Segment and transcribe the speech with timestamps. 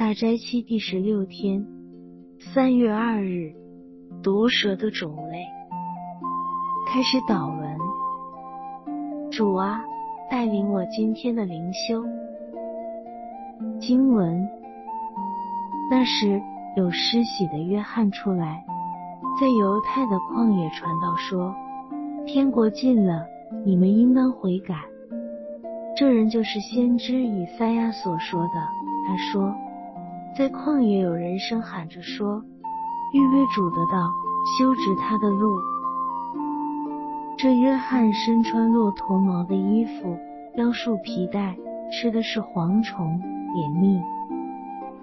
[0.00, 1.62] 大斋期第十六天，
[2.54, 3.52] 三月二日，
[4.22, 5.44] 毒蛇的种类。
[6.88, 7.78] 开始祷文。
[9.30, 9.82] 主啊，
[10.30, 12.02] 带领我今天的灵修。
[13.78, 14.48] 经文。
[15.90, 16.40] 那时
[16.78, 18.64] 有施洗的约翰出来，
[19.38, 21.54] 在犹太的旷野传道说：
[22.24, 23.26] 天国近了，
[23.66, 24.76] 你们应当悔改。
[25.94, 28.66] 这人就是先知以赛亚所说的。
[29.06, 29.54] 他说。
[30.36, 32.42] 在旷野，有人声喊着说
[33.12, 34.10] ：“预备主的道，
[34.58, 35.58] 修直他的路。”
[37.36, 40.16] 这约翰身穿骆驼毛的衣服，
[40.56, 41.56] 腰束皮带，
[41.90, 43.20] 吃的是蝗虫、
[43.54, 44.00] 野蜜。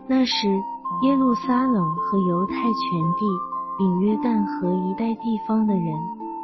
[0.08, 0.48] 那时，
[1.04, 3.26] 耶路撒冷和犹太全地，
[3.78, 5.94] 并约旦河一带地方的人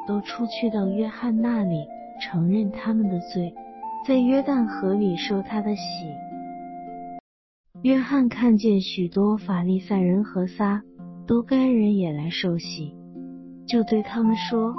[0.05, 1.85] 都出去到约翰那里，
[2.21, 3.53] 承认他们的罪，
[4.05, 5.81] 在约旦河里受他的洗。
[7.83, 10.81] 约翰看见许多法利赛人和撒
[11.27, 12.95] 都该人也来受洗，
[13.67, 14.73] 就对他们说：“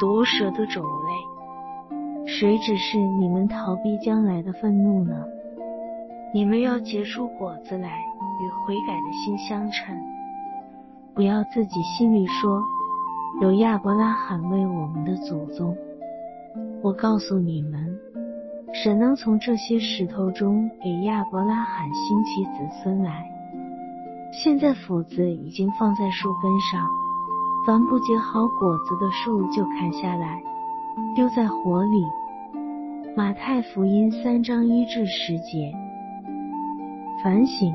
[0.00, 5.14] 毒蛇的种类，谁指示你们逃避将来的愤怒呢？
[6.34, 8.00] 你们要结出果子来，
[8.42, 9.96] 与悔改的心相称。
[11.14, 12.60] 不要自己心里说，
[13.42, 15.76] 有亚伯拉罕为我们的祖宗。
[16.82, 17.96] 我告诉你们。”
[18.82, 22.50] 神能从这些石头中给亚伯拉罕兴起子
[22.82, 23.24] 孙来。
[24.32, 26.84] 现在斧子已经放在树根上，
[27.64, 30.42] 凡不结好果子的树就砍下来，
[31.14, 32.04] 丢在火里。
[33.16, 35.72] 马太福音三章一至十节。
[37.22, 37.72] 反省：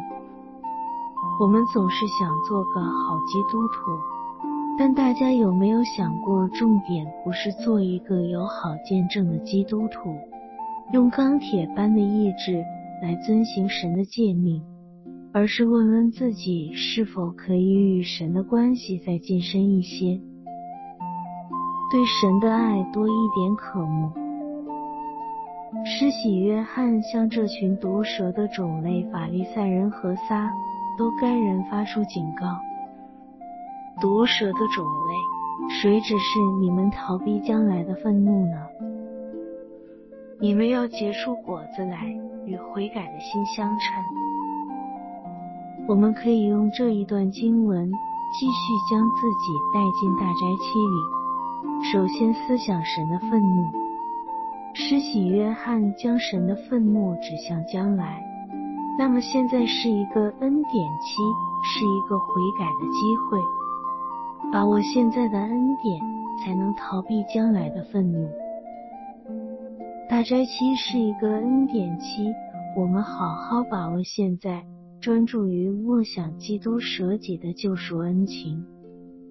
[1.39, 3.97] 我们总是想做个好基督徒，
[4.77, 10.14] 但大家有没有想过，重点不是做一个有好见证的基督徒？
[10.92, 12.66] 用钢铁般的意志
[13.04, 14.59] 来遵行神的诫命，
[15.32, 20.20] 而是问问自己是否可以与神的关系再近深一些，
[21.92, 24.11] 对神的爱多一点渴慕。
[25.86, 30.50] 施洗约翰向这群毒蛇的种类法利赛人和撒
[30.98, 32.48] 都该人发出警告：
[34.02, 38.58] 毒蛇的种类，谁指示你们逃避将来的愤怒呢？
[40.42, 41.98] 你们要结出果子来，
[42.45, 44.02] 与悔改的心相称。
[45.86, 51.92] 我们可以用这一段经文继续将自己带进大斋期里。
[51.92, 53.70] 首先思想神的愤怒，
[54.73, 58.23] 施洗约翰将神的愤怒指向将来，
[58.98, 61.21] 那么现在是一个恩典期，
[61.66, 63.38] 是一个悔改的机会。
[64.54, 66.00] 把握现在的恩典，
[66.42, 68.30] 才能逃避将来的愤怒。
[70.20, 72.36] 大斋期是一个恩典期，
[72.76, 74.66] 我们好好把握现在，
[75.00, 78.62] 专注于默想基督舍己的救赎恩情，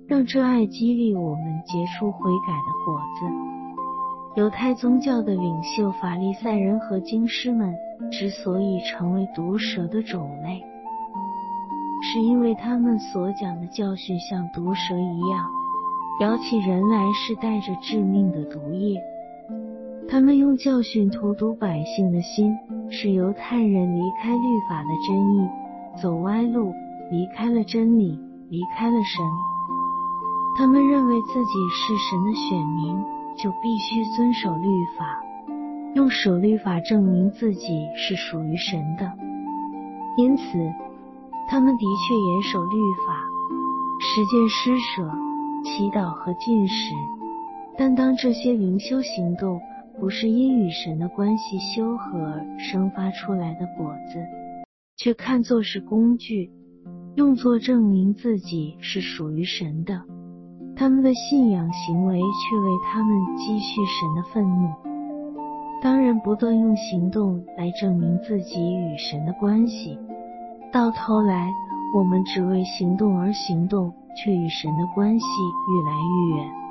[0.06, 4.40] 让这爱激励我们结出悔改的果子。
[4.40, 7.74] 犹太宗教的领袖法利赛人和经师们
[8.10, 10.64] 之所以成为毒蛇的种类，
[12.00, 15.50] 是因为他们所讲的教训像毒蛇一样，
[16.22, 18.98] 咬起人来是带着致命的毒液。
[20.10, 22.56] 他们用教训荼毒百姓的心，
[22.90, 25.46] 使犹太人离开律法的真意，
[26.00, 26.72] 走歪路，
[27.10, 29.22] 离开了真理，离开了神。
[30.56, 32.96] 他们认为自己是神的选民，
[33.36, 35.20] 就必须遵守律法，
[35.94, 39.12] 用守律法证明自己是属于神的。
[40.16, 40.42] 因此，
[41.50, 42.76] 他们的确严守律
[43.06, 43.12] 法，
[44.00, 45.02] 实践施舍、
[45.64, 46.94] 祈祷和进食。
[47.76, 49.60] 但当这些灵修行动，
[50.00, 54.24] 不是因与神的关系修和而生发出来的果子，
[54.96, 56.50] 却看作是工具，
[57.16, 60.00] 用作证明自己是属于神的。
[60.76, 64.70] 他们的信仰行为却为他们积蓄神的愤怒。
[65.82, 69.98] 当人不断用行动来证明自己与神的关系，
[70.72, 71.50] 到头来
[71.94, 76.67] 我们只为行动而行动，却与神的关系愈来愈远。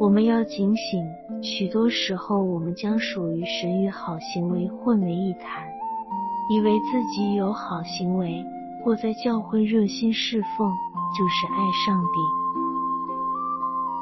[0.00, 1.04] 我们要警醒，
[1.42, 5.66] 许多时候我们将属于神与好行为混为一谈，
[6.48, 8.44] 以为自己有好行为
[8.84, 10.70] 或在教会热心侍奉
[11.16, 12.20] 就是爱上帝。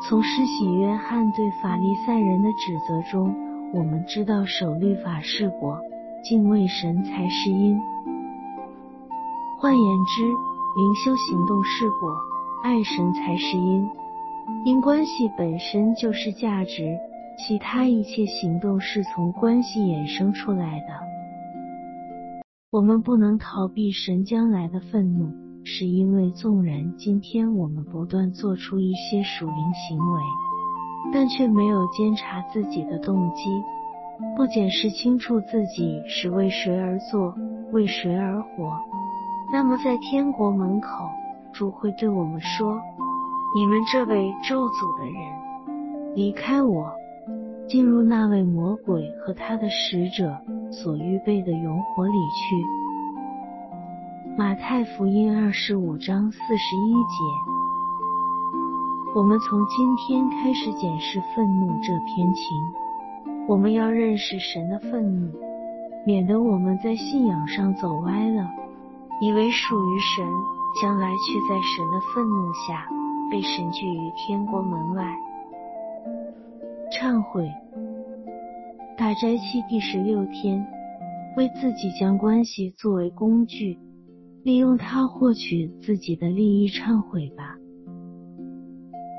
[0.07, 3.35] 从施洗约翰对法利赛人的指责中，
[3.73, 5.79] 我们知道守律法是果，
[6.23, 7.81] 敬畏神才是因。
[9.59, 12.15] 换言之，灵修行动是果，
[12.63, 13.89] 爱神才是因。
[14.65, 16.99] 因关系本身就是价值，
[17.39, 20.87] 其他一切行动是从关系衍生出来的。
[22.71, 25.33] 我们不能逃避神将来的愤怒，
[25.65, 29.57] 是因为纵然今天我们不断做出一些属灵
[29.89, 30.21] 行为，
[31.13, 33.51] 但却没有监察自己的动机，
[34.37, 37.35] 不检视清楚自己是为谁而做，
[37.73, 38.79] 为谁而活，
[39.53, 40.89] 那么在天国门口，
[41.53, 42.81] 主会对我们说
[43.56, 46.93] ：“你们这位咒诅的人，离开我，
[47.67, 50.37] 进入那位魔鬼和他的使者。”
[50.70, 52.62] 所预备的永火里去。
[54.37, 57.17] 马太福音二十五章四十一节。
[59.14, 62.44] 我们从今天开始检视愤怒这篇情，
[63.49, 65.32] 我们要认识神的愤怒，
[66.05, 68.50] 免得我们在信仰上走歪了，
[69.23, 70.26] 以为属于神，
[70.82, 72.87] 将来却在神的愤怒下
[73.31, 75.14] 被神拒于天国门外。
[76.93, 77.50] 忏悔。
[78.96, 80.67] 大斋期第十六天，
[81.37, 83.78] 为自己将关系作为工具，
[84.43, 86.69] 利用它获取自己的利益。
[86.69, 87.56] 忏悔吧，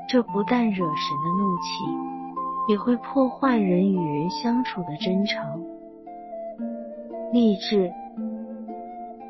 [0.10, 5.64] 这不但惹神的怒气，也会破坏人与人相处的真诚。
[7.32, 7.92] 励志，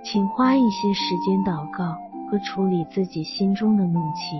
[0.03, 1.93] 请花一些时间祷告
[2.31, 4.37] 和处理自己心中的怒气。